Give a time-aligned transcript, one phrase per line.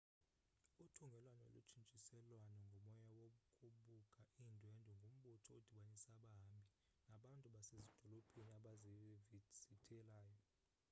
[0.85, 6.63] uthungelwano lotshintshiselwano ngomoya wokubuka iindwendwe ngumbutho odibanisa abahambi
[7.09, 10.39] nabantu basezidolophini bazivizithelayo